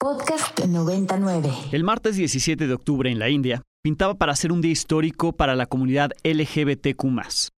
Podcast 0.00 0.64
99. 0.64 1.50
El 1.72 1.82
martes 1.82 2.14
17 2.14 2.68
de 2.68 2.72
octubre 2.72 3.10
en 3.10 3.18
la 3.18 3.30
India 3.30 3.62
pintaba 3.82 4.14
para 4.14 4.36
ser 4.36 4.52
un 4.52 4.60
día 4.60 4.70
histórico 4.70 5.32
para 5.32 5.56
la 5.56 5.66
comunidad 5.66 6.12
LGBTQ. 6.22 7.04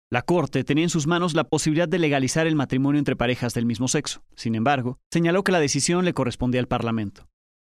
La 0.08 0.22
Corte 0.22 0.62
tenía 0.62 0.85
en 0.85 0.90
sus 0.90 1.09
manos 1.09 1.35
la 1.35 1.43
posibilidad 1.43 1.88
de 1.88 1.98
legalizar 1.98 2.46
el 2.46 2.54
matrimonio 2.54 3.01
entre 3.01 3.16
parejas 3.16 3.54
del 3.54 3.66
mismo 3.66 3.88
sexo. 3.88 4.22
Sin 4.37 4.54
embargo, 4.54 5.01
señaló 5.12 5.43
que 5.43 5.51
la 5.51 5.59
decisión 5.59 6.04
le 6.04 6.14
correspondía 6.14 6.61
al 6.61 6.69
Parlamento. 6.69 7.27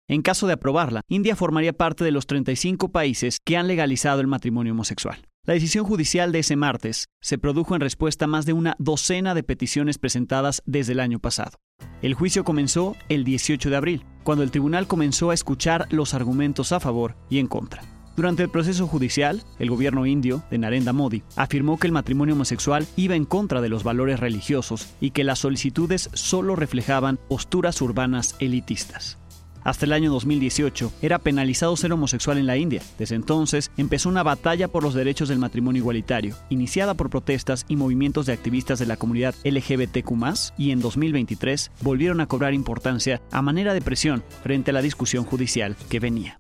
En 0.09 0.22
caso 0.22 0.46
de 0.46 0.53
aprobarla, 0.53 1.01
India 1.09 1.35
formaría 1.35 1.73
parte 1.73 2.05
de 2.05 2.13
los 2.13 2.29
35 2.29 2.93
países 2.93 3.39
que 3.45 3.57
han 3.57 3.67
legalizado 3.67 4.21
el 4.21 4.29
matrimonio 4.29 4.75
homosexual. 4.75 5.27
La 5.45 5.55
decisión 5.55 5.85
judicial 5.85 6.31
de 6.31 6.39
ese 6.39 6.55
martes 6.55 7.07
se 7.21 7.37
produjo 7.37 7.75
en 7.75 7.81
respuesta 7.81 8.27
a 8.27 8.29
más 8.29 8.47
de 8.47 8.53
una 8.53 8.77
docena 8.79 9.35
de 9.35 9.43
peticiones 9.43 9.99
presentadas 9.99 10.63
desde 10.67 10.93
el 10.93 11.01
año 11.01 11.19
pasado. 11.19 11.59
El 12.01 12.15
juicio 12.15 12.45
comenzó 12.45 12.95
el 13.09 13.25
18 13.25 13.69
de 13.69 13.77
abril, 13.77 14.07
cuando 14.23 14.45
el 14.45 14.50
tribunal 14.50 14.86
comenzó 14.86 15.30
a 15.30 15.34
escuchar 15.34 15.86
los 15.91 16.14
argumentos 16.14 16.73
a 16.73 16.80
favor 16.80 17.16
y 17.28 17.38
en 17.38 17.47
contra. 17.47 17.83
Durante 18.15 18.42
el 18.42 18.51
proceso 18.51 18.87
judicial, 18.87 19.42
el 19.59 19.70
gobierno 19.70 20.05
indio 20.05 20.42
de 20.51 20.59
Narendra 20.59 20.92
Modi 20.92 21.23
afirmó 21.34 21.78
que 21.78 21.87
el 21.87 21.95
matrimonio 21.95 22.34
homosexual 22.34 22.87
iba 22.97 23.14
en 23.14 23.24
contra 23.24 23.62
de 23.62 23.70
los 23.70 23.84
valores 23.84 24.20
religiosos 24.20 24.95
y 25.00 25.12
que 25.12 25.24
las 25.24 25.38
solicitudes 25.38 26.11
solo 26.12 26.55
reflejaban 26.55 27.19
posturas 27.28 27.80
urbanas 27.80 28.37
elitistas. 28.38 29.22
Hasta 29.65 29.87
el 29.87 29.93
año 29.93 30.11
2018 30.11 30.93
era 31.02 31.19
penalizado 31.19 31.77
ser 31.77 31.93
homosexual 31.93 32.39
en 32.39 32.47
la 32.47 32.57
India. 32.57 32.83
Desde 32.98 33.15
entonces 33.15 33.70
empezó 33.77 34.09
una 34.09 34.23
batalla 34.23 34.69
por 34.69 34.83
los 34.83 34.95
derechos 34.95 35.29
del 35.29 35.39
matrimonio 35.39 35.80
igualitario, 35.80 36.34
iniciada 36.48 36.95
por 36.95 37.11
protestas 37.11 37.65
y 37.69 37.77
movimientos 37.77 38.27
de 38.27 38.33
activistas 38.33 38.79
de 38.79 38.87
la 38.87 38.97
comunidad 38.97 39.34
LGBTQ+, 39.45 40.12
y 40.59 40.70
en 40.73 40.80
2023 40.80 41.70
volvieron 41.80 42.20
a 42.20 42.27
cobrar 42.27 42.55
importancia 42.55 43.20
a 43.30 43.43
manera 43.43 43.75
de 43.75 43.80
presión 43.80 44.25
frente 44.43 44.70
a 44.70 44.75
la 44.75 44.83
discusión 44.83 45.25
judicial 45.25 45.77
que 45.89 46.01
venía. 46.01 46.39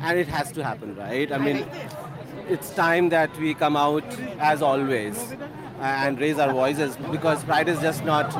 and 0.00 0.18
it 0.18 0.28
has 0.28 0.52
to 0.52 0.62
happen 0.62 0.94
right 0.94 1.32
i 1.32 1.38
mean 1.38 1.64
it's 2.48 2.70
time 2.70 3.08
that 3.08 3.30
we 3.38 3.54
come 3.54 3.76
out 3.76 4.04
as 4.38 4.62
always 4.62 5.34
Uh, 5.78 5.82
and 5.82 6.18
raise 6.18 6.38
our 6.38 6.52
voices 6.52 6.96
because 7.10 7.44
Pride 7.44 7.68
is 7.68 7.78
just 7.80 8.02
not 8.04 8.34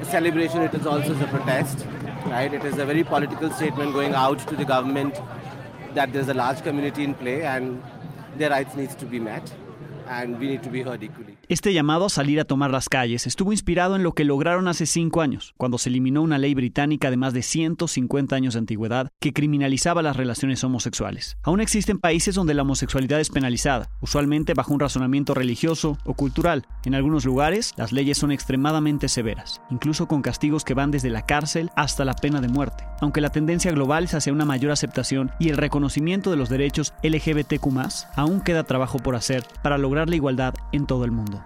a 0.00 0.04
celebration, 0.04 0.62
it 0.62 0.74
is 0.74 0.86
also 0.86 1.14
a 1.14 1.26
protest. 1.28 1.86
Right? 2.26 2.52
It 2.52 2.64
is 2.64 2.78
a 2.78 2.84
very 2.84 3.04
political 3.04 3.50
statement 3.50 3.92
going 3.92 4.14
out 4.14 4.40
to 4.48 4.56
the 4.56 4.64
government 4.64 5.20
that 5.94 6.12
there's 6.12 6.28
a 6.28 6.34
large 6.34 6.62
community 6.62 7.04
in 7.04 7.14
play 7.14 7.42
and 7.42 7.82
their 8.36 8.50
rights 8.50 8.74
needs 8.74 8.94
to 8.96 9.06
be 9.06 9.20
met. 9.20 9.52
Este 11.50 11.72
llamado 11.72 12.04
a 12.04 12.10
salir 12.10 12.38
a 12.38 12.44
tomar 12.44 12.70
las 12.70 12.88
calles 12.88 13.26
estuvo 13.26 13.50
inspirado 13.50 13.96
en 13.96 14.04
lo 14.04 14.12
que 14.12 14.22
lograron 14.22 14.68
hace 14.68 14.86
cinco 14.86 15.20
años, 15.20 15.52
cuando 15.56 15.78
se 15.78 15.88
eliminó 15.88 16.22
una 16.22 16.38
ley 16.38 16.54
británica 16.54 17.10
de 17.10 17.16
más 17.16 17.32
de 17.32 17.42
150 17.42 18.36
años 18.36 18.54
de 18.54 18.60
antigüedad 18.60 19.10
que 19.18 19.32
criminalizaba 19.32 20.00
las 20.00 20.16
relaciones 20.16 20.62
homosexuales. 20.62 21.38
Aún 21.42 21.60
existen 21.60 21.98
países 21.98 22.36
donde 22.36 22.54
la 22.54 22.62
homosexualidad 22.62 23.18
es 23.18 23.30
penalizada, 23.30 23.90
usualmente 24.00 24.54
bajo 24.54 24.72
un 24.72 24.78
razonamiento 24.78 25.34
religioso 25.34 25.98
o 26.04 26.14
cultural. 26.14 26.66
En 26.84 26.94
algunos 26.94 27.24
lugares, 27.24 27.74
las 27.76 27.90
leyes 27.90 28.16
son 28.16 28.30
extremadamente 28.30 29.08
severas, 29.08 29.60
incluso 29.70 30.06
con 30.06 30.22
castigos 30.22 30.62
que 30.62 30.74
van 30.74 30.92
desde 30.92 31.10
la 31.10 31.26
cárcel 31.26 31.72
hasta 31.74 32.04
la 32.04 32.14
pena 32.14 32.40
de 32.40 32.46
muerte. 32.46 32.84
Aunque 33.00 33.20
la 33.20 33.32
tendencia 33.32 33.72
global 33.72 34.04
es 34.04 34.14
hacia 34.14 34.32
una 34.32 34.44
mayor 34.44 34.70
aceptación 34.70 35.32
y 35.40 35.48
el 35.48 35.56
reconocimiento 35.56 36.30
de 36.30 36.36
los 36.36 36.48
derechos 36.48 36.94
LGBTQ, 37.02 37.66
aún 38.14 38.40
queda 38.40 38.62
trabajo 38.62 39.00
por 39.00 39.16
hacer 39.16 39.44
para 39.64 39.78
lograr 39.78 40.08
la 40.08 40.14
igualdad 40.14 40.54
en 40.70 40.86
todo 40.86 41.04
el 41.04 41.10
mundo. 41.10 41.39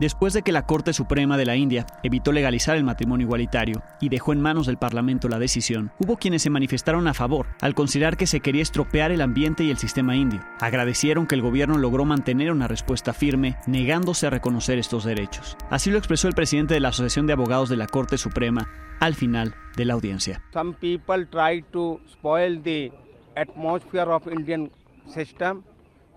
Después 0.00 0.32
de 0.32 0.40
que 0.40 0.50
la 0.50 0.64
Corte 0.64 0.94
Suprema 0.94 1.36
de 1.36 1.44
la 1.44 1.56
India 1.56 1.84
evitó 2.02 2.32
legalizar 2.32 2.74
el 2.74 2.84
matrimonio 2.84 3.26
igualitario 3.26 3.82
y 4.00 4.08
dejó 4.08 4.32
en 4.32 4.40
manos 4.40 4.66
del 4.66 4.78
Parlamento 4.78 5.28
la 5.28 5.38
decisión, 5.38 5.92
hubo 5.98 6.16
quienes 6.16 6.40
se 6.40 6.48
manifestaron 6.48 7.06
a 7.06 7.12
favor 7.12 7.48
al 7.60 7.74
considerar 7.74 8.16
que 8.16 8.26
se 8.26 8.40
quería 8.40 8.62
estropear 8.62 9.12
el 9.12 9.20
ambiente 9.20 9.62
y 9.62 9.70
el 9.70 9.76
sistema 9.76 10.16
indio. 10.16 10.40
Agradecieron 10.58 11.26
que 11.26 11.34
el 11.34 11.42
gobierno 11.42 11.76
logró 11.76 12.06
mantener 12.06 12.50
una 12.50 12.66
respuesta 12.66 13.12
firme, 13.12 13.58
negándose 13.66 14.26
a 14.26 14.30
reconocer 14.30 14.78
estos 14.78 15.04
derechos. 15.04 15.54
Así 15.68 15.90
lo 15.90 15.98
expresó 15.98 16.28
el 16.28 16.34
presidente 16.34 16.72
de 16.72 16.80
la 16.80 16.88
Asociación 16.88 17.26
de 17.26 17.34
Abogados 17.34 17.68
de 17.68 17.76
la 17.76 17.86
Corte 17.86 18.16
Suprema 18.16 18.70
al 19.00 19.14
final 19.14 19.54
de 19.76 19.84
la 19.84 19.92
audiencia. 19.92 20.42
Some 20.54 20.76
people 20.80 21.26
try 21.26 21.62
to 21.72 22.00
spoil 22.10 22.62
the 22.62 22.90
atmosphere 23.36 24.10
of 24.10 24.26
Indian 24.28 24.72
system, 25.12 25.62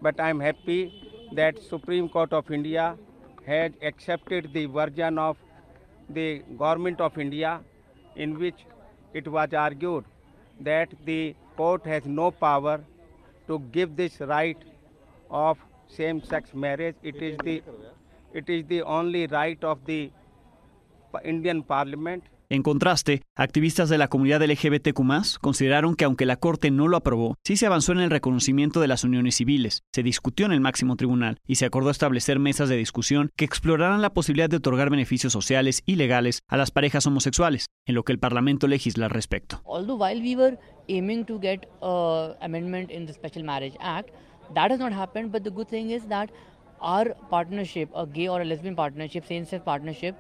but 0.02 0.16
I'm 0.22 0.40
happy 0.40 0.90
that 1.36 1.56
Supreme 1.70 2.08
Court 2.08 2.32
of 2.32 2.50
India 2.50 2.96
has 3.46 3.72
accepted 3.82 4.50
the 4.54 4.66
version 4.66 5.18
of 5.18 5.38
the 6.10 6.44
Government 6.58 7.02
of 7.02 7.18
India 7.18 7.62
in 8.16 8.38
which 8.40 8.66
it 9.14 9.28
was 9.28 9.54
argued 9.54 10.06
that 10.62 10.90
the 11.06 11.36
court 11.58 11.86
has 11.86 12.06
no 12.06 12.32
power 12.32 12.82
to 13.48 13.60
give 13.72 13.96
this 13.96 14.20
right 14.20 14.58
of 15.30 15.58
same-sex 15.88 16.54
marriage. 16.54 16.96
It 17.04 17.16
is 17.16 17.38
the 17.44 17.62
it 18.34 18.50
is 18.50 18.66
the 18.68 18.82
only 18.82 19.28
right 19.28 19.64
of 19.64 19.86
the 19.86 20.12
Indian 21.24 21.62
Parliament 21.64 22.24
En 22.50 22.62
contraste, 22.62 23.23
activistas 23.36 23.90
de 23.90 23.98
la 23.98 24.10
comunidad 24.10 24.44
LGBTQ 24.44 25.40
consideraron 25.42 25.96
que 25.96 26.06
aunque 26.06 26.26
la 26.26 26.36
Corte 26.36 26.70
no 26.70 26.88
lo 26.88 26.98
aprobó, 26.98 27.36
sí 27.44 27.58
se 27.58 27.66
avanzó 27.66 27.92
en 27.92 28.00
el 28.00 28.12
reconocimiento 28.12 28.80
de 28.80 28.88
las 28.88 29.04
uniones 29.04 29.36
civiles, 29.36 29.84
se 29.92 30.04
discutió 30.04 30.46
en 30.46 30.52
el 30.52 30.62
máximo 30.62 30.96
tribunal 30.96 31.38
y 31.48 31.56
se 31.56 31.66
acordó 31.66 31.90
establecer 31.90 32.40
mesas 32.40 32.70
de 32.70 32.78
discusión 32.78 33.32
que 33.36 33.46
exploraran 33.46 34.02
la 34.02 34.14
posibilidad 34.14 34.50
de 34.50 34.58
otorgar 34.58 34.90
beneficios 34.90 35.34
sociales 35.34 35.82
y 35.86 35.96
legales 35.96 36.42
a 36.48 36.58
las 36.58 36.72
parejas 36.72 37.08
homosexuales, 37.08 37.68
en 37.86 37.96
lo 37.96 38.04
que 38.04 38.12
el 38.12 38.20
Parlamento 38.20 38.68
legisla 38.68 39.06
al 39.06 39.12
respecto. 39.12 39.62
Partnership, 47.30 47.88
a 47.96 48.06
gay 48.06 48.28
or 48.28 48.42
a 48.42 48.46
lesbian 48.46 48.76
partnership, 48.76 49.24
same-sex 49.24 49.64
partnership, 49.64 50.16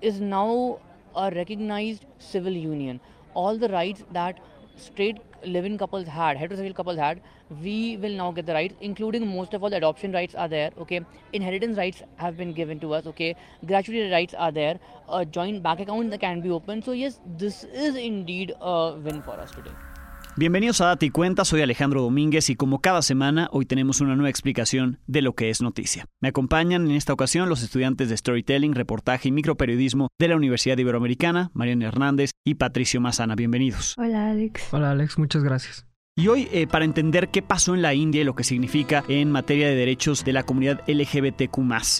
is 0.00 0.20
now 0.20 0.78
a 1.16 1.30
recognized 1.30 2.04
civil 2.18 2.52
union. 2.52 3.00
All 3.34 3.58
the 3.58 3.68
rights 3.68 4.04
that 4.12 4.38
straight 4.76 5.18
living 5.44 5.78
couples 5.78 6.06
had, 6.06 6.36
heterosexual 6.36 6.74
couples 6.74 6.98
had, 6.98 7.20
we 7.62 7.96
will 7.96 8.10
now 8.10 8.30
get 8.32 8.46
the 8.46 8.52
rights, 8.52 8.74
including 8.80 9.26
most 9.34 9.54
of 9.54 9.62
all 9.62 9.70
the 9.70 9.76
adoption 9.76 10.12
rights 10.12 10.34
are 10.34 10.48
there. 10.48 10.70
Okay, 10.78 11.00
inheritance 11.32 11.78
rights 11.78 12.02
have 12.16 12.36
been 12.36 12.52
given 12.52 12.80
to 12.80 12.92
us. 12.92 13.06
Okay, 13.06 13.34
gratuity 13.64 14.10
rights 14.10 14.34
are 14.34 14.52
there. 14.52 14.78
A 15.08 15.24
joint 15.24 15.62
bank 15.62 15.80
account 15.80 16.10
that 16.10 16.20
can 16.20 16.40
be 16.40 16.50
opened. 16.50 16.84
So 16.84 16.92
yes, 16.92 17.20
this 17.36 17.64
is 17.64 17.96
indeed 17.96 18.54
a 18.60 18.96
win 18.96 19.22
for 19.22 19.34
us 19.34 19.50
today. 19.50 19.70
Bienvenidos 20.38 20.82
a 20.82 20.88
Date 20.88 21.06
y 21.06 21.10
Cuenta, 21.10 21.46
soy 21.46 21.62
Alejandro 21.62 22.02
Domínguez 22.02 22.50
y 22.50 22.56
como 22.56 22.82
cada 22.82 23.00
semana 23.00 23.48
hoy 23.52 23.64
tenemos 23.64 24.02
una 24.02 24.16
nueva 24.16 24.28
explicación 24.28 25.00
de 25.06 25.22
lo 25.22 25.34
que 25.34 25.48
es 25.48 25.62
noticia. 25.62 26.04
Me 26.20 26.28
acompañan 26.28 26.90
en 26.90 26.94
esta 26.94 27.14
ocasión 27.14 27.48
los 27.48 27.62
estudiantes 27.62 28.10
de 28.10 28.18
Storytelling, 28.18 28.74
Reportaje 28.74 29.28
y 29.28 29.32
Microperiodismo 29.32 30.08
de 30.18 30.28
la 30.28 30.36
Universidad 30.36 30.76
Iberoamericana, 30.76 31.50
Mariana 31.54 31.86
Hernández 31.86 32.32
y 32.44 32.56
Patricio 32.56 33.00
Mazana. 33.00 33.34
Bienvenidos. 33.34 33.94
Hola 33.96 34.30
Alex. 34.30 34.74
Hola 34.74 34.90
Alex, 34.90 35.16
muchas 35.16 35.42
gracias. 35.42 35.86
Y 36.18 36.28
hoy, 36.28 36.48
eh, 36.50 36.66
para 36.66 36.86
entender 36.86 37.28
qué 37.28 37.42
pasó 37.42 37.74
en 37.74 37.82
la 37.82 37.92
India 37.92 38.22
y 38.22 38.24
lo 38.24 38.34
que 38.34 38.42
significa 38.42 39.04
en 39.06 39.30
materia 39.30 39.68
de 39.68 39.74
derechos 39.74 40.24
de 40.24 40.32
la 40.32 40.44
comunidad 40.44 40.80
LGBTQ, 40.86 41.58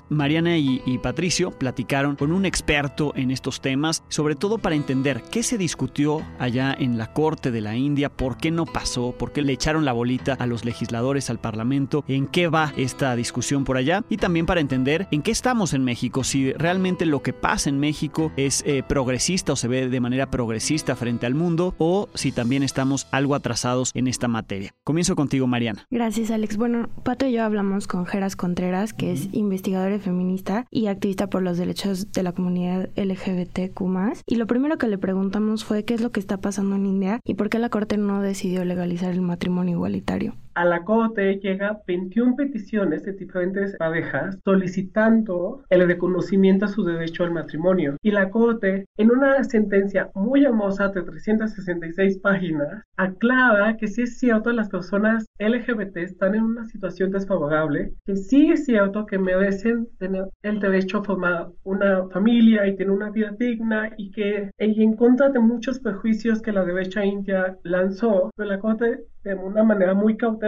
Mariana 0.08 0.56
y, 0.56 0.80
Patricio 1.02 1.50
platicaron 1.50 2.16
con 2.16 2.32
un 2.32 2.46
experto 2.46 3.12
en 3.14 3.30
estos 3.30 3.60
temas, 3.60 4.04
sobre 4.08 4.34
todo 4.34 4.56
para 4.56 4.74
entender 4.74 5.22
qué 5.30 5.42
se 5.42 5.58
discutió 5.58 6.22
allá 6.38 6.74
en 6.78 6.96
la 6.96 7.12
Corte 7.12 7.50
de 7.50 7.60
la 7.60 7.76
India, 7.76 8.08
por 8.08 8.38
qué 8.38 8.50
no 8.50 8.64
pasó, 8.64 9.12
por 9.12 9.32
qué 9.32 9.42
le 9.42 9.52
echaron 9.52 9.84
la 9.84 9.92
bolita 9.92 10.32
a 10.32 10.46
los 10.46 10.64
legisladores, 10.64 11.28
al 11.28 11.38
Parlamento, 11.38 12.02
en 12.08 12.26
qué 12.26 12.48
va 12.48 12.72
esta 12.78 13.14
discusión 13.16 13.64
por 13.64 13.76
allá, 13.76 14.02
y 14.08 14.16
también 14.16 14.46
para 14.46 14.62
entender 14.62 15.08
en 15.10 15.20
qué 15.20 15.30
estamos 15.30 15.74
en 15.74 15.84
México, 15.84 16.24
si 16.24 16.54
realmente 16.54 17.04
lo 17.04 17.22
que 17.22 17.34
pasa 17.34 17.68
en 17.68 17.78
México 17.78 18.32
es 18.38 18.64
eh, 18.66 18.82
progresista 18.82 19.52
o 19.52 19.56
se 19.56 19.68
ve 19.68 19.90
de 19.90 20.00
manera 20.00 20.30
progresista 20.30 20.96
frente 20.96 21.26
al 21.26 21.34
mundo, 21.34 21.74
o 21.76 22.08
si 22.14 22.32
también 22.32 22.62
estamos 22.62 23.08
algo 23.10 23.34
atrasados 23.34 23.90
en 23.92 24.05
esta 24.08 24.28
materia. 24.28 24.72
Comienzo 24.84 25.16
contigo, 25.16 25.46
Mariana. 25.46 25.86
Gracias, 25.90 26.30
Alex. 26.30 26.56
Bueno, 26.56 26.88
Pato 27.04 27.26
y 27.26 27.32
yo 27.32 27.44
hablamos 27.44 27.86
con 27.86 28.06
Geras 28.06 28.36
Contreras, 28.36 28.92
que 28.92 29.12
es 29.12 29.28
investigadora 29.32 29.98
feminista 29.98 30.66
y 30.70 30.86
activista 30.86 31.28
por 31.28 31.42
los 31.42 31.58
derechos 31.58 32.12
de 32.12 32.22
la 32.22 32.32
comunidad 32.32 32.90
LGBTQ+. 32.96 34.22
Y 34.26 34.36
lo 34.36 34.46
primero 34.46 34.78
que 34.78 34.88
le 34.88 34.98
preguntamos 34.98 35.64
fue 35.64 35.84
qué 35.84 35.94
es 35.94 36.00
lo 36.00 36.10
que 36.10 36.20
está 36.20 36.38
pasando 36.38 36.76
en 36.76 36.86
India 36.86 37.20
y 37.24 37.34
por 37.34 37.48
qué 37.48 37.58
la 37.58 37.68
Corte 37.68 37.96
no 37.96 38.22
decidió 38.22 38.64
legalizar 38.64 39.12
el 39.12 39.20
matrimonio 39.20 39.76
igualitario. 39.76 40.34
A 40.56 40.64
la 40.64 40.84
Corte 40.84 41.38
llega 41.38 41.82
21 41.86 42.34
peticiones 42.34 43.04
de 43.04 43.12
diferentes 43.12 43.76
parejas 43.76 44.38
solicitando 44.42 45.62
el 45.68 45.86
reconocimiento 45.86 46.64
a 46.64 46.68
su 46.68 46.82
derecho 46.82 47.24
al 47.24 47.32
matrimonio. 47.32 47.96
Y 48.02 48.10
la 48.10 48.30
Corte, 48.30 48.86
en 48.96 49.10
una 49.10 49.44
sentencia 49.44 50.10
muy 50.14 50.44
hermosa 50.44 50.88
de 50.88 51.02
366 51.02 52.18
páginas, 52.20 52.82
aclara 52.96 53.76
que 53.76 53.86
sí 53.86 54.02
es 54.02 54.18
cierto 54.18 54.50
las 54.50 54.70
personas 54.70 55.26
LGBT 55.38 55.98
están 55.98 56.34
en 56.34 56.44
una 56.44 56.64
situación 56.64 57.10
desfavorable, 57.10 57.92
que 58.06 58.16
sí 58.16 58.50
es 58.50 58.64
cierto 58.64 59.04
que 59.04 59.18
merecen 59.18 59.88
tener 59.98 60.24
el 60.42 60.58
derecho 60.58 60.98
a 60.98 61.04
formar 61.04 61.48
una 61.64 62.08
familia 62.08 62.66
y 62.66 62.76
tener 62.76 62.92
una 62.92 63.10
vida 63.10 63.34
digna 63.38 63.92
y 63.98 64.10
que 64.10 64.50
en 64.56 64.96
contra 64.96 65.28
de 65.28 65.38
muchos 65.38 65.80
prejuicios 65.80 66.40
que 66.40 66.52
la 66.52 66.64
derecha 66.64 67.04
india 67.04 67.58
lanzó, 67.62 68.30
la 68.38 68.58
Corte 68.58 69.04
de 69.26 69.34
una 69.34 69.64
manera 69.64 69.92
muy 69.92 70.16
cautelosa, 70.16 70.45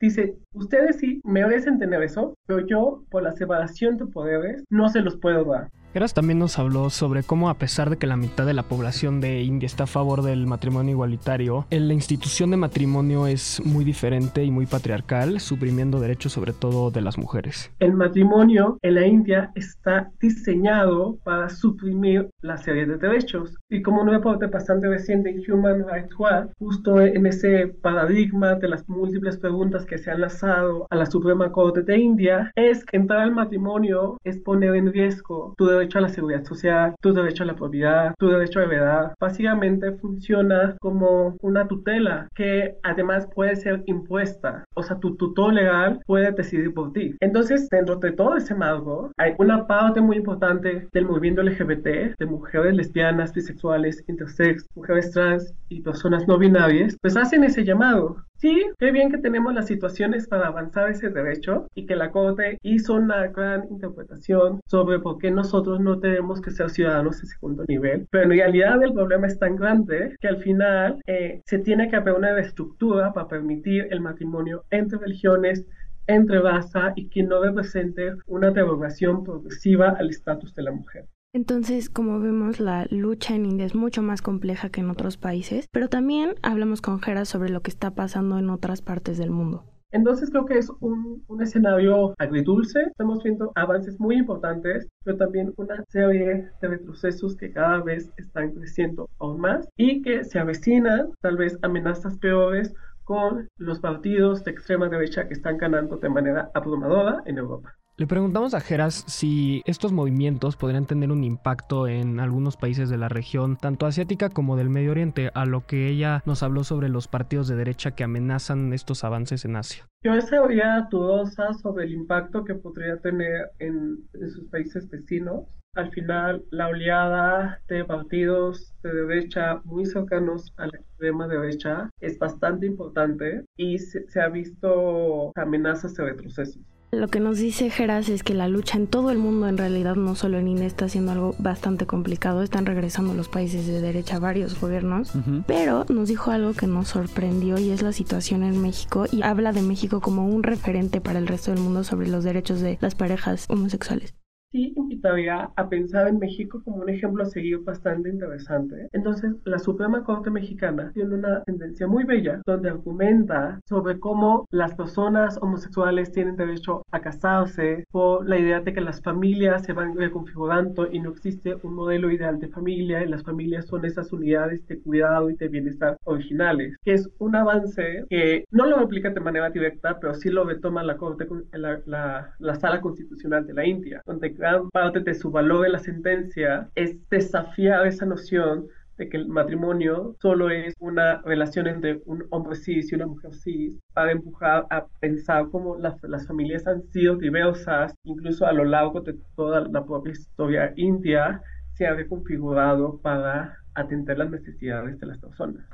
dice, 0.00 0.36
ustedes 0.52 0.98
sí 0.98 1.20
merecen 1.24 1.78
tener 1.78 2.02
eso, 2.02 2.34
pero 2.46 2.66
yo, 2.66 3.02
por 3.10 3.22
la 3.22 3.32
separación 3.32 3.96
de 3.96 4.06
poderes, 4.06 4.64
no 4.70 4.88
se 4.88 5.00
los 5.00 5.16
puedo 5.16 5.44
dar. 5.44 5.68
Geras 5.94 6.12
también 6.12 6.38
nos 6.38 6.58
habló 6.58 6.90
sobre 6.90 7.22
cómo 7.22 7.48
a 7.48 7.54
pesar 7.54 7.88
de 7.88 7.96
que 7.96 8.06
la 8.06 8.18
mitad 8.18 8.44
de 8.44 8.52
la 8.52 8.62
población 8.62 9.22
de 9.22 9.40
India 9.40 9.66
está 9.66 9.84
a 9.84 9.86
favor 9.86 10.22
del 10.22 10.46
matrimonio 10.46 10.92
igualitario, 10.92 11.64
la 11.70 11.94
institución 11.94 12.50
de 12.50 12.58
matrimonio 12.58 13.26
es 13.26 13.62
muy 13.64 13.86
diferente 13.86 14.44
y 14.44 14.50
muy 14.50 14.66
patriarcal, 14.66 15.40
suprimiendo 15.40 15.98
derechos 15.98 16.34
sobre 16.34 16.52
todo 16.52 16.90
de 16.90 17.00
las 17.00 17.16
mujeres. 17.16 17.72
El 17.78 17.94
matrimonio 17.94 18.78
en 18.82 18.94
la 18.96 19.06
India 19.06 19.50
está 19.54 20.10
diseñado 20.20 21.16
para 21.24 21.48
suprimir 21.48 22.28
la 22.42 22.58
serie 22.58 22.84
de 22.84 22.98
derechos. 22.98 23.56
Y 23.70 23.80
como 23.80 24.02
un 24.02 24.10
reporte 24.10 24.46
bastante 24.46 24.88
reciente 24.88 25.30
en 25.30 25.40
Human 25.50 25.86
Rights 25.88 26.14
Watch, 26.18 26.50
justo 26.58 27.00
en 27.00 27.26
ese 27.26 27.68
paradigma 27.68 28.56
de 28.56 28.68
las 28.68 28.86
múltiples 28.90 29.38
preguntas 29.38 29.86
que 29.86 29.96
se 29.96 30.10
han 30.10 30.20
lanzado 30.20 30.86
a 30.90 30.96
la 30.96 31.06
Suprema 31.06 31.50
Corte 31.50 31.82
de 31.82 31.96
India, 31.96 32.52
es 32.56 32.84
que 32.84 32.98
entrar 32.98 33.20
al 33.20 33.32
matrimonio 33.32 34.18
es 34.22 34.38
poner 34.38 34.74
en 34.74 34.92
riesgo 34.92 35.54
tu 35.56 35.64
derecho 35.64 35.77
a 35.80 36.00
la 36.00 36.08
seguridad 36.08 36.44
social, 36.44 36.94
tu 37.00 37.12
derecho 37.12 37.42
a 37.44 37.46
la 37.46 37.54
propiedad, 37.54 38.14
tu 38.18 38.28
derecho 38.28 38.60
a 38.60 38.64
heredad. 38.64 39.14
Básicamente 39.20 39.92
funciona 39.92 40.76
como 40.80 41.36
una 41.40 41.66
tutela 41.68 42.28
que 42.34 42.76
además 42.82 43.28
puede 43.34 43.56
ser 43.56 43.82
impuesta. 43.86 44.64
O 44.74 44.82
sea, 44.82 44.98
tu 44.98 45.16
tutor 45.16 45.54
legal 45.54 46.00
puede 46.06 46.32
decidir 46.32 46.74
por 46.74 46.92
ti. 46.92 47.14
Entonces, 47.20 47.68
dentro 47.70 47.96
de 47.96 48.12
todo 48.12 48.36
ese 48.36 48.54
marco, 48.54 49.10
hay 49.18 49.34
una 49.38 49.66
parte 49.66 50.00
muy 50.00 50.16
importante 50.16 50.88
del 50.92 51.06
movimiento 51.06 51.42
LGBT, 51.42 52.16
de 52.18 52.26
mujeres 52.26 52.74
lesbianas, 52.74 53.32
bisexuales, 53.32 54.02
intersex, 54.08 54.66
mujeres 54.74 55.10
trans 55.12 55.54
y 55.68 55.80
personas 55.82 56.26
no 56.26 56.38
binarias, 56.38 56.96
pues 57.00 57.16
hacen 57.16 57.44
ese 57.44 57.64
llamado. 57.64 58.16
Sí, 58.40 58.70
qué 58.78 58.92
bien 58.92 59.10
que 59.10 59.18
tenemos 59.18 59.52
las 59.52 59.66
situaciones 59.66 60.28
para 60.28 60.46
avanzar 60.46 60.88
ese 60.88 61.10
derecho 61.10 61.66
y 61.74 61.86
que 61.86 61.96
la 61.96 62.12
Corte 62.12 62.58
hizo 62.62 62.94
una 62.94 63.26
gran 63.26 63.64
interpretación 63.68 64.60
sobre 64.68 65.00
por 65.00 65.18
qué 65.18 65.32
nosotros 65.32 65.80
no 65.80 65.98
tenemos 65.98 66.40
que 66.40 66.52
ser 66.52 66.70
ciudadanos 66.70 67.20
de 67.20 67.26
segundo 67.26 67.64
nivel. 67.66 68.06
Pero 68.12 68.24
en 68.24 68.30
realidad 68.30 68.80
el 68.80 68.92
problema 68.92 69.26
es 69.26 69.40
tan 69.40 69.56
grande 69.56 70.14
que 70.20 70.28
al 70.28 70.36
final 70.36 71.00
eh, 71.08 71.42
se 71.46 71.58
tiene 71.58 71.90
que 71.90 71.96
haber 71.96 72.14
una 72.14 72.38
estructura 72.38 73.12
para 73.12 73.26
permitir 73.26 73.88
el 73.90 74.00
matrimonio 74.00 74.62
entre 74.70 75.00
religiones, 75.00 75.66
entre 76.06 76.40
raza 76.40 76.92
y 76.94 77.08
que 77.08 77.24
no 77.24 77.42
represente 77.42 78.14
una 78.28 78.52
derogación 78.52 79.24
progresiva 79.24 79.96
al 79.98 80.10
estatus 80.10 80.54
de 80.54 80.62
la 80.62 80.70
mujer. 80.70 81.06
Entonces, 81.34 81.90
como 81.90 82.20
vemos, 82.20 82.58
la 82.58 82.86
lucha 82.90 83.34
en 83.34 83.44
India 83.44 83.66
es 83.66 83.74
mucho 83.74 84.02
más 84.02 84.22
compleja 84.22 84.70
que 84.70 84.80
en 84.80 84.88
otros 84.88 85.18
países, 85.18 85.68
pero 85.70 85.88
también 85.88 86.34
hablamos 86.42 86.80
con 86.80 87.00
Jera 87.00 87.26
sobre 87.26 87.50
lo 87.50 87.60
que 87.60 87.70
está 87.70 87.90
pasando 87.90 88.38
en 88.38 88.48
otras 88.48 88.80
partes 88.80 89.18
del 89.18 89.30
mundo. 89.30 89.64
Entonces 89.90 90.30
creo 90.30 90.44
que 90.44 90.58
es 90.58 90.70
un, 90.80 91.22
un, 91.28 91.42
escenario 91.42 92.14
agridulce. 92.18 92.80
Estamos 92.82 93.22
viendo 93.22 93.52
avances 93.54 93.98
muy 93.98 94.16
importantes, 94.16 94.86
pero 95.04 95.16
también 95.16 95.52
una 95.56 95.82
serie 95.88 96.50
de 96.60 96.68
retrocesos 96.68 97.36
que 97.36 97.52
cada 97.52 97.82
vez 97.82 98.10
están 98.18 98.52
creciendo 98.52 99.08
aún 99.18 99.40
más 99.40 99.68
y 99.76 100.02
que 100.02 100.24
se 100.24 100.38
avecinan 100.38 101.10
tal 101.20 101.38
vez 101.38 101.58
amenazas 101.62 102.18
peores 102.18 102.74
con 103.04 103.48
los 103.56 103.80
partidos 103.80 104.44
de 104.44 104.50
extrema 104.50 104.90
derecha 104.90 105.26
que 105.26 105.32
están 105.32 105.56
ganando 105.56 105.96
de 105.96 106.10
manera 106.10 106.50
abrumadora 106.52 107.22
en 107.24 107.38
Europa. 107.38 107.77
Le 107.98 108.06
preguntamos 108.06 108.54
a 108.54 108.60
Geras 108.60 109.02
si 109.08 109.60
estos 109.66 109.90
movimientos 109.90 110.54
podrían 110.54 110.86
tener 110.86 111.10
un 111.10 111.24
impacto 111.24 111.88
en 111.88 112.20
algunos 112.20 112.56
países 112.56 112.88
de 112.88 112.96
la 112.96 113.08
región, 113.08 113.56
tanto 113.56 113.86
asiática 113.86 114.30
como 114.30 114.56
del 114.56 114.70
Medio 114.70 114.92
Oriente, 114.92 115.32
a 115.34 115.44
lo 115.44 115.66
que 115.66 115.88
ella 115.88 116.22
nos 116.24 116.44
habló 116.44 116.62
sobre 116.62 116.88
los 116.88 117.08
partidos 117.08 117.48
de 117.48 117.56
derecha 117.56 117.96
que 117.96 118.04
amenazan 118.04 118.72
estos 118.72 119.02
avances 119.02 119.44
en 119.44 119.56
Asia. 119.56 119.84
Yo 120.04 120.14
estaría 120.14 120.86
dudosa 120.88 121.52
sobre 121.54 121.86
el 121.86 121.92
impacto 121.92 122.44
que 122.44 122.54
podría 122.54 122.98
tener 122.98 123.50
en, 123.58 124.08
sus 124.12 124.48
países 124.48 124.88
vecinos. 124.88 125.46
Al 125.74 125.90
final, 125.90 126.44
la 126.52 126.68
oleada 126.68 127.60
de 127.66 127.84
partidos 127.84 128.74
de 128.84 128.94
derecha 128.94 129.60
muy 129.64 129.86
cercanos 129.86 130.54
a 130.56 130.68
la 130.68 130.78
extrema 130.78 131.26
derecha 131.26 131.90
es 132.00 132.16
bastante 132.16 132.64
importante 132.66 133.44
y 133.56 133.76
se, 133.80 134.08
se 134.08 134.20
ha 134.20 134.28
visto 134.28 135.32
amenazas 135.34 135.94
de 135.96 136.04
retrocesos. 136.04 136.62
Lo 136.90 137.08
que 137.08 137.20
nos 137.20 137.36
dice 137.36 137.68
Geras 137.68 138.08
es 138.08 138.22
que 138.22 138.32
la 138.32 138.48
lucha 138.48 138.78
en 138.78 138.86
todo 138.86 139.10
el 139.10 139.18
mundo, 139.18 139.46
en 139.46 139.58
realidad 139.58 139.94
no 139.94 140.14
solo 140.14 140.38
en 140.38 140.48
India, 140.48 140.66
está 140.66 140.88
siendo 140.88 141.12
algo 141.12 141.34
bastante 141.38 141.84
complicado. 141.84 142.42
Están 142.42 142.64
regresando 142.64 143.12
los 143.12 143.28
países 143.28 143.66
de 143.66 143.82
derecha 143.82 144.18
varios 144.18 144.58
gobiernos, 144.58 145.14
uh 145.14 145.18
-huh. 145.18 145.44
pero 145.46 145.84
nos 145.90 146.08
dijo 146.08 146.30
algo 146.30 146.54
que 146.54 146.66
nos 146.66 146.88
sorprendió 146.88 147.58
y 147.58 147.70
es 147.70 147.82
la 147.82 147.92
situación 147.92 148.42
en 148.42 148.62
México 148.62 149.04
y 149.12 149.20
habla 149.20 149.52
de 149.52 149.60
México 149.60 150.00
como 150.00 150.26
un 150.26 150.42
referente 150.42 151.02
para 151.02 151.18
el 151.18 151.26
resto 151.26 151.50
del 151.50 151.60
mundo 151.60 151.84
sobre 151.84 152.08
los 152.08 152.24
derechos 152.24 152.60
de 152.60 152.78
las 152.80 152.94
parejas 152.94 153.44
homosexuales 153.48 154.14
sí 154.50 154.72
invitaría 154.76 155.50
a 155.56 155.68
pensar 155.68 156.08
en 156.08 156.18
México 156.18 156.62
como 156.64 156.78
un 156.78 156.88
ejemplo 156.88 157.22
a 157.22 157.26
seguir 157.26 157.58
bastante 157.58 158.08
interesante. 158.08 158.88
Entonces, 158.92 159.34
la 159.44 159.58
Suprema 159.58 160.04
Corte 160.04 160.30
Mexicana 160.30 160.90
tiene 160.94 161.14
una 161.14 161.42
tendencia 161.44 161.86
muy 161.86 162.04
bella 162.04 162.40
donde 162.46 162.70
argumenta 162.70 163.60
sobre 163.66 163.98
cómo 163.98 164.46
las 164.50 164.74
personas 164.74 165.38
homosexuales 165.42 166.12
tienen 166.12 166.36
derecho 166.36 166.82
a 166.90 167.00
casarse 167.00 167.84
por 167.90 168.28
la 168.28 168.38
idea 168.38 168.60
de 168.60 168.72
que 168.72 168.80
las 168.80 169.02
familias 169.02 169.64
se 169.64 169.72
van 169.72 169.96
reconfigurando 169.96 170.90
y 170.90 171.00
no 171.00 171.10
existe 171.10 171.56
un 171.62 171.74
modelo 171.74 172.10
ideal 172.10 172.38
de 172.38 172.48
familia 172.48 173.04
y 173.04 173.08
las 173.08 173.22
familias 173.22 173.66
son 173.66 173.84
esas 173.84 174.12
unidades 174.12 174.66
de 174.66 174.80
cuidado 174.80 175.30
y 175.30 175.36
de 175.36 175.48
bienestar 175.48 175.96
originales, 176.04 176.76
que 176.84 176.94
es 176.94 177.08
un 177.18 177.36
avance 177.36 178.04
que 178.08 178.44
no 178.50 178.66
lo 178.66 178.78
aplica 178.78 179.10
de 179.10 179.20
manera 179.20 179.50
directa, 179.50 179.98
pero 180.00 180.14
sí 180.14 180.30
lo 180.30 180.44
retoma 180.44 180.82
la 180.82 180.96
Corte, 180.96 181.26
la, 181.52 181.80
la, 181.86 182.34
la 182.38 182.54
Sala 182.56 182.80
Constitucional 182.80 183.46
de 183.46 183.54
la 183.54 183.66
India, 183.66 184.02
donde 184.06 184.34
gran 184.38 184.70
parte 184.70 185.00
de 185.00 185.14
su 185.14 185.30
valor 185.30 185.62
de 185.62 185.70
la 185.70 185.78
sentencia 185.78 186.70
es 186.76 186.96
desafiar 187.10 187.86
esa 187.86 188.06
noción 188.06 188.68
de 188.96 189.08
que 189.08 189.16
el 189.16 189.28
matrimonio 189.28 190.16
solo 190.20 190.50
es 190.50 190.74
una 190.80 191.20
relación 191.22 191.66
entre 191.66 192.00
un 192.06 192.24
hombre 192.30 192.56
cis 192.56 192.90
y 192.90 192.94
una 192.94 193.06
mujer 193.06 193.34
cis, 193.34 193.78
para 193.94 194.12
empujar 194.12 194.66
a 194.70 194.86
pensar 195.00 195.48
cómo 195.50 195.76
las, 195.76 196.02
las 196.02 196.26
familias 196.26 196.66
han 196.66 196.82
sido 196.90 197.16
diversas, 197.16 197.94
incluso 198.04 198.46
a 198.46 198.52
lo 198.52 198.64
largo 198.64 199.00
de 199.00 199.16
toda 199.36 199.60
la 199.68 199.84
propia 199.84 200.12
historia 200.12 200.72
india, 200.76 201.40
se 201.74 201.86
ha 201.86 201.94
reconfigurado 201.94 202.98
para 202.98 203.56
atender 203.74 204.18
las 204.18 204.30
necesidades 204.30 204.98
de 204.98 205.06
las 205.06 205.18
personas. 205.18 205.64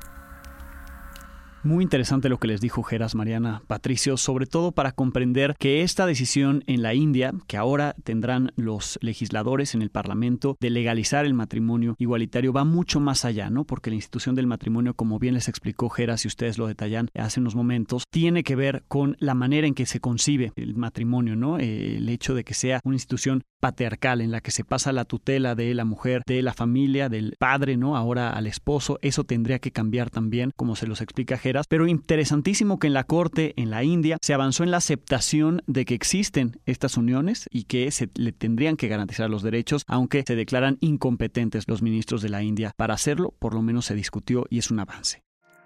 Muy 1.64 1.82
interesante 1.82 2.28
lo 2.28 2.38
que 2.38 2.46
les 2.46 2.60
dijo 2.60 2.82
Geras 2.82 3.14
Mariana 3.14 3.62
Patricio, 3.66 4.18
sobre 4.18 4.44
todo 4.44 4.72
para 4.72 4.92
comprender 4.92 5.54
que 5.58 5.80
esta 5.80 6.04
decisión 6.04 6.62
en 6.66 6.82
la 6.82 6.92
India, 6.92 7.32
que 7.46 7.56
ahora 7.56 7.96
tendrán 8.04 8.52
los 8.54 8.98
legisladores 9.00 9.74
en 9.74 9.80
el 9.80 9.88
Parlamento 9.88 10.58
de 10.60 10.68
legalizar 10.68 11.24
el 11.24 11.32
matrimonio 11.32 11.94
igualitario, 11.98 12.52
va 12.52 12.64
mucho 12.64 13.00
más 13.00 13.24
allá, 13.24 13.48
¿no? 13.48 13.64
Porque 13.64 13.88
la 13.88 13.96
institución 13.96 14.34
del 14.34 14.46
matrimonio, 14.46 14.92
como 14.92 15.18
bien 15.18 15.32
les 15.32 15.48
explicó 15.48 15.88
Geras 15.88 16.26
y 16.26 16.28
ustedes 16.28 16.58
lo 16.58 16.66
detallan 16.66 17.08
hace 17.14 17.40
unos 17.40 17.54
momentos, 17.54 18.04
tiene 18.10 18.42
que 18.42 18.56
ver 18.56 18.84
con 18.86 19.16
la 19.18 19.32
manera 19.32 19.66
en 19.66 19.72
que 19.72 19.86
se 19.86 20.00
concibe 20.00 20.52
el 20.56 20.74
matrimonio, 20.74 21.34
¿no? 21.34 21.58
Eh, 21.58 21.96
el 21.96 22.10
hecho 22.10 22.34
de 22.34 22.44
que 22.44 22.52
sea 22.52 22.80
una 22.84 22.96
institución 22.96 23.42
patriarcal 23.60 24.20
en 24.20 24.32
la 24.32 24.42
que 24.42 24.50
se 24.50 24.62
pasa 24.62 24.92
la 24.92 25.06
tutela 25.06 25.54
de 25.54 25.72
la 25.72 25.86
mujer, 25.86 26.20
de 26.26 26.42
la 26.42 26.52
familia, 26.52 27.08
del 27.08 27.36
padre, 27.38 27.78
¿no? 27.78 27.96
Ahora 27.96 28.28
al 28.28 28.46
esposo, 28.46 28.98
eso 29.00 29.24
tendría 29.24 29.60
que 29.60 29.70
cambiar 29.70 30.10
también, 30.10 30.50
como 30.54 30.76
se 30.76 30.86
los 30.86 31.00
explica 31.00 31.38
Geras 31.38 31.53
pero 31.68 31.86
interesantísimo 31.86 32.78
que 32.78 32.88
en 32.88 32.94
la 32.94 33.04
Corte, 33.04 33.54
en 33.56 33.70
la 33.70 33.84
India, 33.84 34.18
se 34.20 34.34
avanzó 34.34 34.64
en 34.64 34.70
la 34.70 34.78
aceptación 34.78 35.62
de 35.66 35.84
que 35.84 35.94
existen 35.94 36.60
estas 36.66 36.96
uniones 36.96 37.48
y 37.50 37.64
que 37.64 37.90
se 37.90 38.10
le 38.14 38.32
tendrían 38.32 38.76
que 38.76 38.88
garantizar 38.88 39.30
los 39.30 39.42
derechos, 39.42 39.84
aunque 39.86 40.24
se 40.26 40.36
declaran 40.36 40.78
incompetentes 40.80 41.68
los 41.68 41.82
ministros 41.82 42.22
de 42.22 42.30
la 42.30 42.42
India 42.42 42.72
para 42.76 42.94
hacerlo, 42.94 43.34
por 43.38 43.54
lo 43.54 43.62
menos 43.62 43.86
se 43.86 43.94
discutió 43.94 44.46
y 44.50 44.58
es 44.58 44.70
un 44.70 44.80
avance. 44.80 45.22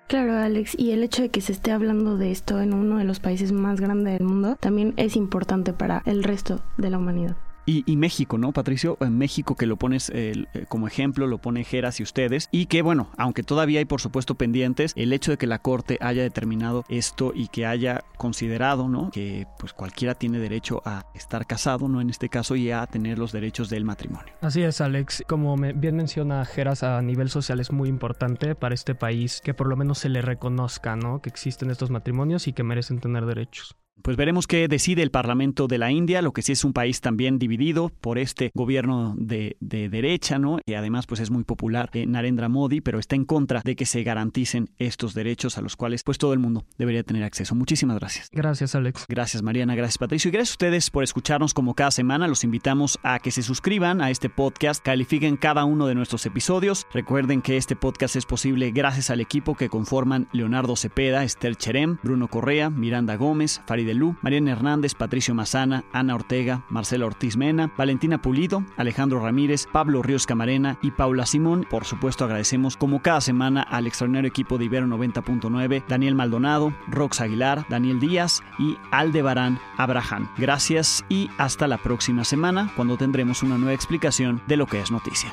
Claro, 0.08 0.38
Alex, 0.38 0.74
y 0.78 0.92
el 0.92 1.02
hecho 1.02 1.22
de 1.22 1.28
que 1.28 1.42
se 1.42 1.52
esté 1.52 1.70
hablando 1.70 2.16
de 2.16 2.30
esto 2.30 2.60
en 2.60 2.72
uno 2.72 2.96
de 2.96 3.04
los 3.04 3.20
países 3.20 3.52
más 3.52 3.78
grandes 3.80 4.18
del 4.18 4.26
mundo 4.26 4.56
también 4.58 4.94
es 4.96 5.16
importante 5.16 5.74
para 5.74 6.02
el 6.06 6.24
resto 6.24 6.62
de 6.78 6.90
la 6.90 6.98
humanidad. 6.98 7.36
Y, 7.70 7.96
México, 7.96 8.38
¿no, 8.38 8.52
Patricio? 8.52 8.96
En 9.00 9.18
México 9.18 9.54
que 9.54 9.66
lo 9.66 9.76
pones 9.76 10.10
eh, 10.14 10.46
como 10.68 10.86
ejemplo, 10.86 11.26
lo 11.26 11.36
pone 11.36 11.64
Geras 11.64 12.00
y 12.00 12.02
ustedes, 12.02 12.48
y 12.50 12.64
que 12.64 12.80
bueno, 12.80 13.10
aunque 13.18 13.42
todavía 13.42 13.80
hay 13.80 13.84
por 13.84 14.00
supuesto 14.00 14.36
pendientes, 14.36 14.94
el 14.96 15.12
hecho 15.12 15.32
de 15.32 15.36
que 15.36 15.46
la 15.46 15.58
Corte 15.58 15.98
haya 16.00 16.22
determinado 16.22 16.86
esto 16.88 17.32
y 17.34 17.48
que 17.48 17.66
haya 17.66 18.04
considerado, 18.16 18.88
¿no? 18.88 19.10
Que 19.10 19.46
pues 19.58 19.74
cualquiera 19.74 20.14
tiene 20.14 20.38
derecho 20.38 20.80
a 20.86 21.04
estar 21.14 21.46
casado, 21.46 21.88
¿no? 21.88 22.00
En 22.00 22.08
este 22.08 22.30
caso, 22.30 22.56
y 22.56 22.70
a 22.70 22.86
tener 22.86 23.18
los 23.18 23.32
derechos 23.32 23.68
del 23.68 23.84
matrimonio. 23.84 24.32
Así 24.40 24.62
es, 24.62 24.80
Alex. 24.80 25.24
Como 25.28 25.54
bien 25.56 25.96
menciona 25.96 26.46
Geras, 26.46 26.82
a 26.82 27.02
nivel 27.02 27.28
social 27.28 27.60
es 27.60 27.70
muy 27.70 27.90
importante 27.90 28.54
para 28.54 28.74
este 28.74 28.94
país 28.94 29.42
que 29.44 29.52
por 29.52 29.68
lo 29.68 29.76
menos 29.76 29.98
se 29.98 30.08
le 30.08 30.22
reconozca, 30.22 30.96
¿no? 30.96 31.20
Que 31.20 31.28
existen 31.28 31.70
estos 31.70 31.90
matrimonios 31.90 32.48
y 32.48 32.54
que 32.54 32.62
merecen 32.62 32.98
tener 32.98 33.26
derechos. 33.26 33.76
Pues 34.02 34.16
veremos 34.16 34.46
qué 34.46 34.68
decide 34.68 35.02
el 35.02 35.10
Parlamento 35.10 35.66
de 35.66 35.78
la 35.78 35.90
India, 35.90 36.22
lo 36.22 36.32
que 36.32 36.42
sí 36.42 36.52
es 36.52 36.64
un 36.64 36.72
país 36.72 37.00
también 37.00 37.38
dividido 37.38 37.90
por 38.00 38.18
este 38.18 38.50
gobierno 38.54 39.14
de, 39.16 39.56
derecha, 39.60 40.38
¿no? 40.38 40.58
Que 40.64 40.76
además 40.76 41.06
pues 41.06 41.20
es 41.20 41.30
muy 41.30 41.44
popular, 41.44 41.90
eh, 41.92 42.06
Narendra 42.06 42.48
Modi, 42.48 42.80
pero 42.80 42.98
está 42.98 43.16
en 43.16 43.24
contra 43.24 43.60
de 43.64 43.76
que 43.76 43.86
se 43.86 44.02
garanticen 44.02 44.70
estos 44.78 45.14
derechos 45.14 45.58
a 45.58 45.60
los 45.60 45.76
cuales 45.76 46.02
pues 46.02 46.18
todo 46.18 46.32
el 46.32 46.38
mundo 46.38 46.64
debería 46.78 47.02
tener 47.02 47.24
acceso. 47.24 47.54
Muchísimas 47.54 47.98
gracias. 47.98 48.28
Gracias, 48.32 48.74
Alex. 48.74 49.06
Gracias, 49.08 49.42
Mariana. 49.42 49.74
Gracias, 49.74 49.98
Patricio. 49.98 50.28
Y 50.28 50.32
gracias 50.32 50.52
a 50.52 50.54
ustedes 50.54 50.90
por 50.90 51.04
escucharnos 51.04 51.54
como 51.54 51.74
cada 51.74 51.90
semana. 51.90 52.28
Los 52.28 52.44
invitamos 52.44 52.98
a 53.02 53.18
que 53.18 53.30
se 53.30 53.42
suscriban 53.42 54.00
a 54.00 54.10
este 54.10 54.28
podcast, 54.28 54.84
califiquen 54.84 55.36
cada 55.36 55.64
uno 55.64 55.86
de 55.86 55.94
nuestros 55.94 56.24
episodios. 56.26 56.86
Recuerden 56.92 57.42
que 57.42 57.56
este 57.56 57.76
podcast 57.76 58.16
es 58.16 58.26
posible 58.26 58.70
gracias 58.70 59.10
al 59.10 59.20
equipo 59.20 59.56
que 59.56 59.68
conforman 59.68 60.28
Leonardo 60.32 60.76
Cepeda, 60.76 61.24
Esther 61.24 61.56
Cherem, 61.56 61.98
Bruno 62.02 62.28
Correa, 62.28 62.70
Miranda 62.70 63.16
Gómez, 63.16 63.60
Farid 63.66 63.87
de 63.88 63.94
Lu, 63.94 64.14
Mariana 64.22 64.52
Hernández, 64.52 64.94
Patricio 64.94 65.34
Mazana, 65.34 65.84
Ana 65.92 66.14
Ortega, 66.14 66.64
Marcela 66.68 67.06
Ortiz 67.06 67.36
Mena, 67.36 67.72
Valentina 67.76 68.20
Pulido, 68.20 68.62
Alejandro 68.76 69.20
Ramírez, 69.20 69.66
Pablo 69.72 70.02
Ríos 70.02 70.26
Camarena 70.26 70.78
y 70.82 70.90
Paula 70.90 71.24
Simón. 71.24 71.66
Por 71.68 71.84
supuesto, 71.84 72.24
agradecemos 72.24 72.76
como 72.76 73.00
cada 73.00 73.20
semana 73.20 73.62
al 73.62 73.86
extraordinario 73.86 74.28
equipo 74.28 74.58
de 74.58 74.66
Ibero 74.66 74.86
90.9, 74.86 75.84
Daniel 75.88 76.14
Maldonado, 76.14 76.72
Rox 76.86 77.20
Aguilar, 77.20 77.66
Daniel 77.68 77.98
Díaz 77.98 78.42
y 78.58 78.76
Aldebarán 78.90 79.58
Abraham. 79.78 80.28
Gracias 80.36 81.04
y 81.08 81.30
hasta 81.38 81.66
la 81.66 81.78
próxima 81.78 82.24
semana 82.24 82.70
cuando 82.76 82.96
tendremos 82.96 83.42
una 83.42 83.56
nueva 83.56 83.72
explicación 83.72 84.42
de 84.46 84.58
lo 84.58 84.66
que 84.66 84.80
es 84.80 84.90
noticia. 84.90 85.32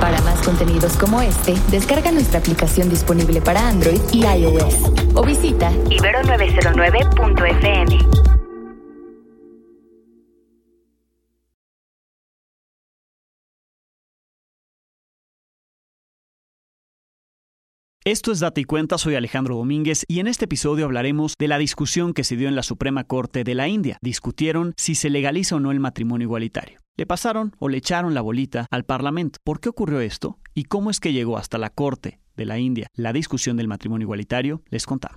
Para 0.00 0.20
más 0.22 0.40
contenidos 0.40 0.96
como 0.96 1.20
este, 1.20 1.54
descarga 1.70 2.10
nuestra 2.10 2.40
aplicación 2.40 2.88
disponible 2.88 3.42
para 3.42 3.68
Android 3.68 4.00
y 4.12 4.24
iOS 4.24 4.90
o 5.14 5.22
visita 5.22 5.70
ibero909.fm. 5.70 7.98
Esto 18.02 18.32
es 18.32 18.40
Data 18.40 18.58
y 18.58 18.64
Cuenta, 18.64 18.96
soy 18.96 19.14
Alejandro 19.14 19.56
Domínguez 19.56 20.06
y 20.08 20.20
en 20.20 20.26
este 20.26 20.46
episodio 20.46 20.86
hablaremos 20.86 21.34
de 21.38 21.48
la 21.48 21.58
discusión 21.58 22.14
que 22.14 22.24
se 22.24 22.36
dio 22.36 22.48
en 22.48 22.56
la 22.56 22.62
Suprema 22.62 23.04
Corte 23.04 23.44
de 23.44 23.54
la 23.54 23.68
India. 23.68 23.98
Discutieron 24.00 24.72
si 24.78 24.94
se 24.94 25.10
legaliza 25.10 25.56
o 25.56 25.60
no 25.60 25.70
el 25.70 25.80
matrimonio 25.80 26.24
igualitario. 26.24 26.80
Le 27.00 27.06
pasaron 27.06 27.56
o 27.58 27.70
le 27.70 27.78
echaron 27.78 28.12
la 28.12 28.20
bolita 28.20 28.66
al 28.70 28.84
Parlamento. 28.84 29.38
¿Por 29.42 29.58
qué 29.58 29.70
ocurrió 29.70 30.00
esto? 30.00 30.36
¿Y 30.52 30.64
cómo 30.64 30.90
es 30.90 31.00
que 31.00 31.14
llegó 31.14 31.38
hasta 31.38 31.56
la 31.56 31.70
Corte 31.70 32.20
de 32.36 32.44
la 32.44 32.58
India 32.58 32.88
la 32.92 33.14
discusión 33.14 33.56
del 33.56 33.68
matrimonio 33.68 34.04
igualitario? 34.04 34.60
Les 34.68 34.84
contamos. 34.84 35.08